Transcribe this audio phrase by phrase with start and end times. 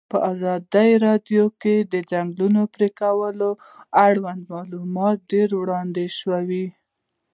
[0.11, 3.37] په ازادي راډیو کې د د ځنګلونو پرېکول
[4.05, 6.65] اړوند معلومات ډېر وړاندې شوي.